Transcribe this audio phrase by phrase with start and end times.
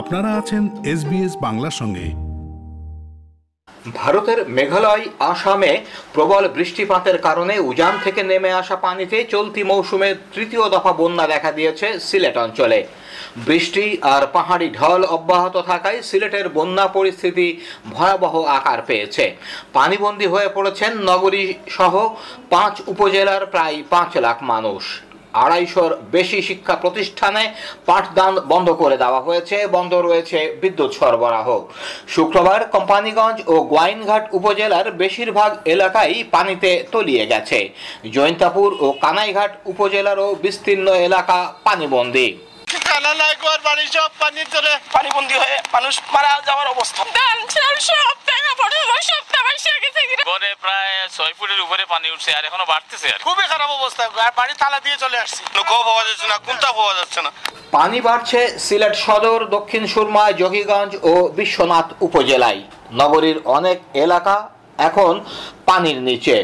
[0.00, 2.06] আপনারা আছেন এসবিএস বাংলার সঙ্গে।
[3.94, 5.72] ভারতের মেঘালয়, আসামে
[6.14, 11.86] প্রবল বৃষ্টিপাতের কারণে উজান থেকে নেমে আসা পানিতে চলতি মৌসুমে তৃতীয় দফা বন্যা দেখা দিয়েছে
[12.00, 12.80] সিলেট অঞ্চলে।
[13.46, 17.46] বৃষ্টি আর পাহাড়ি ঢল অব্যাহত থাকায় সিলেটের বন্যা পরিস্থিতি
[17.90, 19.24] ভয়াবহ আকার পেয়েছে।
[19.72, 21.94] পানিবন্দী হয়ে পড়েছেন নগরী সহ
[22.50, 24.84] পাঁচ উপজেলার প্রায় পাঁচ লাখ মানুষ।
[25.44, 27.42] আড়াইশোর বেশি শিক্ষা প্রতিষ্ঠানে
[27.88, 31.48] পাঠদান বন্ধ করে দেওয়া হয়েছে। বন্ধ রয়েছে বিদ্যুৎ সরবরাহ।
[32.14, 37.58] শুক্রবার কোম্পানিগঞ্জ ও গোয়াইনঘাট উপজেলার বেশিরভাগ এলাকাই পানিতে তলিয়ে গেছে।
[38.16, 42.28] জৈন্তাপুর ও কানাইঘাট উপজেলারও বিস্তীর্ণ এলাকা পানিবন্দী।
[42.72, 47.02] ঠিকানা নাই ঘর বাড়ি সব পানির তলে পানিবন্দি হয়ে মানুষ মারা যাওয়ার অবস্থা।
[47.90, 49.50] সব টাকা পড়ল সব টাকা
[50.30, 54.32] গড়ে প্রায় ছয় ফুটের উপরে পানি উঠছে আর এখনও বাড়তেছে আর খুবই খারাপ অবস্থা আর
[54.40, 55.42] বাড়ি তালা দিয়ে চলে আসছি।
[55.88, 57.30] পাওয়া যাচ্ছে না কোনটা পাওয়া যাচ্ছে না।
[57.76, 62.60] পানি বাড়ছে সিলেট সদর দক্ষিণ সুরমা জকিগঞ্জ ও বিশ্বনাথ উপজেলায়।
[63.00, 64.36] নগরীর অনেক এলাকা
[64.88, 65.12] এখন
[65.68, 66.36] পানির নিচে।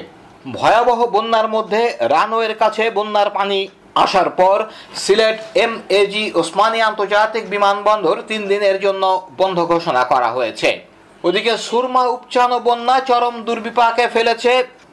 [0.59, 1.83] ভয়াবহ বন্যার মধ্যে
[2.15, 3.59] রানওয়ের কাছে বন্যার পানি
[4.05, 4.59] আসার পর
[5.05, 9.03] সিলেট এম এজি ওসমানী আন্তর্জাতিক বিমানবন্দর তিন দিনের জন্য
[9.41, 10.71] বন্ধ ঘোষণা করা হয়েছে।
[11.25, 14.53] ওদিকে সুরমা উপচান বন্যা চরম দুর্বিপাকে ফেলেছে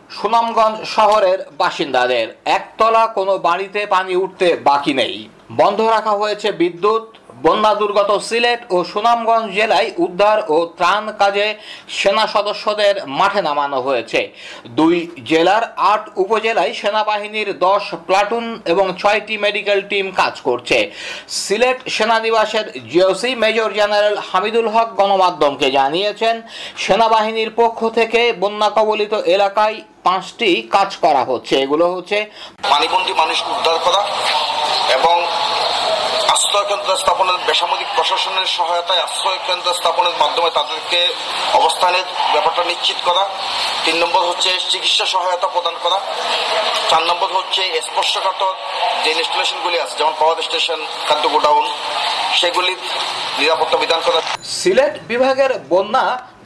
[0.10, 7.06] সুনামগঞ্জ শহরের বাসিন্দাদের। একতলা কোনো বাড়িতে পানি উঠতে বাকি নেই। বন্ধ রাখা হয়েছে বিদ্যুৎ।
[7.44, 11.48] বন্যা দুর্গত সিলেট ও সুনামগঞ্জ জেলায় উদ্ধার ও ত্রাণ কাজে
[12.00, 14.20] সেনা সদস্যদের মাঠে নামানো হয়েছে।
[14.80, 14.96] দুই
[15.32, 15.64] জেলার
[15.94, 20.78] আট উপজেলায় সেনাবাহিনীর দশ প্লাটুন এবং ছয়টি মেডিকেল টিম কাজ করছে।
[21.44, 26.36] Sylhet সেনানিবাসের GOC major general Hamidul Haque গণমাধ্যমকে জানিয়েছেন,
[26.84, 32.18] সেনাবাহিনীর পক্ষ থেকে বন্যা কবলিত এলাকায় পাঁচটি কাজ করা হচ্ছে। এগুলো হচ্ছে
[32.72, 34.02] পানিবন্দী মানুষকে উদ্ধার করা
[34.98, 35.16] এবং
[36.54, 41.00] আশ্রয় কেন্দ্র স্থাপনের বেসামরিক প্রশাসনের সহায়তায় আশ্রয় কেন্দ্র স্থাপনের মাধ্যমে তাদেরকে
[41.60, 43.24] অবস্থানের ব্যাপারটা নিশ্চিত করা।
[43.86, 45.98] তিন নম্বর হচ্ছে চিকিৎসা সহায়তা প্রদান করা।
[46.90, 48.54] চার নম্বর হচ্ছে স্পর্শকাতর
[49.04, 51.66] যে ইনস্টলেশনগুলি আছে, যেমন পাওয়ার স্টেশন, খাদ্য গোডাউন,
[52.40, 52.82] সেগুলির
[53.40, 54.20] নিরাপত্তা বিধান করা।
[54.60, 56.06] সিলেট বিভাগের বন্যা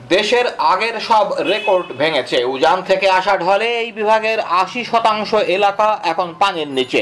[0.09, 6.27] দেশের আগের সব রেকর্ড ভেঙেছে। উজান থেকে আসা ঢলে এই বিভাগের আশি শতাংশ এলাকা এখন
[6.39, 7.01] পানির নিচে।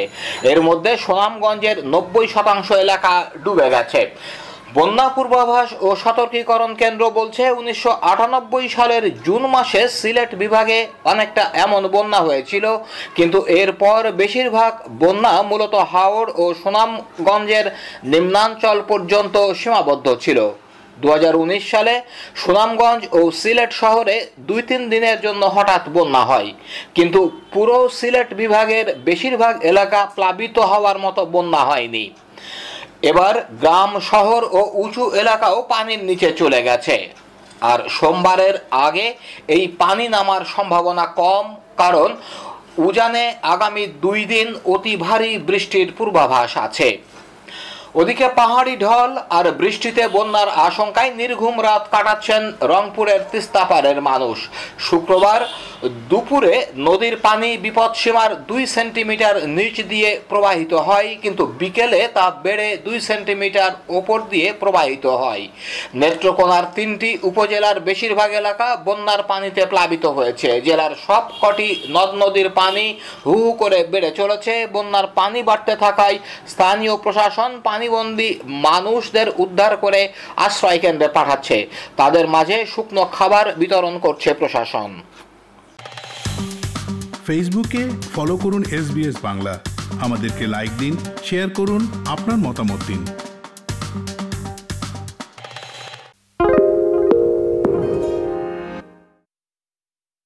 [0.52, 3.14] এর মধ্যে সুনামগঞ্জের নব্বই শতাংশ এলাকা
[3.44, 4.02] ডুবে গেছে।
[4.74, 11.82] বন্যা পূর্বাভাস ও সতর্কীকরণ কেন্দ্র বলছে, উনিশশো আটানব্বই সালের জুন মাসে সিলেট বিভাগে অনেকটা এমন
[11.88, 12.66] বন্যা হয়েছিল।
[13.16, 14.72] কিন্তু এরপর বেশিরভাগ
[15.02, 17.66] বন্যা মূলত হাওড় ও সুনামগঞ্জের
[18.04, 20.40] নিম্নাঞ্চল পর্যন্ত সীমাবদ্ধ ছিল।
[21.02, 21.94] দু হাজার উনিশ সালে
[22.42, 24.16] সুনামগঞ্জ ও সিলেট শহরে
[24.50, 26.50] দুই তিন দিনের জন্য হঠাৎ বন্যা হয়।
[26.96, 27.22] কিন্তু
[27.54, 32.06] পুরো সিলেট বিভাগের বেশিরভাগ এলাকা প্লাবিত হওয়ার মতো বন্যা হয়নি।
[33.10, 36.96] এবার গ্রাম, শহর ও উঁচু এলাকাও পানির নিচে চলে গেছে।
[37.72, 38.56] আর সোমবারের
[38.88, 39.08] আগে
[39.56, 41.46] এই পানি নামার সম্ভাবনা কম,
[41.82, 42.10] কারণ
[42.88, 46.90] উজানে আগামী দুই দিন অতি ভারী বৃষ্টির পূর্বাভাস আছে।
[48.00, 54.38] ওদিকে পাহাড়ি ঢল আর বৃষ্টিতে বন্যার আশঙ্কায় নির্ঘুম রাত কাটাচ্ছেন রংপুরের তিস্তাপাড়ের মানুষ।
[54.88, 55.42] শুক্রবার
[56.10, 56.54] দুপুরে
[56.88, 63.72] নদীর পানি বিপদসীমার দুই সেন্টিমিটার নিচ দিয়ে প্রবাহিত হয়, কিন্তু বিকেলে তা বেড়ে দুই সেন্টিমিটার
[64.00, 65.44] ওপর দিয়ে প্রবাহিত হয়।
[66.02, 72.86] নেত্রকোনার তিনটি উপজেলার বেশিরভাগ এলাকা বন্যার পানিতে প্লাবিত হয়েছে। জেলার সব কটি নদ নদীর পানি
[73.26, 76.18] হু করে বেড়ে চলেছে। বন্যার পানি বাড়তে থাকায়
[76.52, 77.52] স্থানীয় প্রশাসন
[77.86, 80.02] পানিবন্দী মানুষদের উদ্ধার করে
[80.36, 81.58] আশ্রয় কেন্দ্রে পাঠাচ্ছে।
[81.98, 84.92] তাদের মাঝে শুকনো খাবার বিতরণ করছে প্রশাসন।
[87.28, 87.84] ফেসবুকে
[88.16, 88.88] ফলো করুন এস
[89.22, 89.60] বাংলা।
[90.02, 93.02] আমাদেরকে লাইক দিন, শেয়ার করুন, আপনার মতামত দিন।